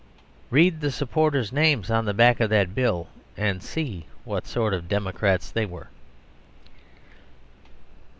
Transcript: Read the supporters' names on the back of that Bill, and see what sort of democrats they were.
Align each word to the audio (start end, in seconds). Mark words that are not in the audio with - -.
Read 0.49 0.81
the 0.81 0.89
supporters' 0.89 1.51
names 1.53 1.91
on 1.91 2.05
the 2.05 2.13
back 2.15 2.39
of 2.39 2.49
that 2.49 2.73
Bill, 2.73 3.07
and 3.37 3.61
see 3.61 4.07
what 4.23 4.47
sort 4.47 4.73
of 4.73 4.89
democrats 4.89 5.51
they 5.51 5.67
were. 5.67 5.89